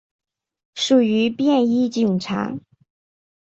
[0.73, 2.57] 属于便衣警察。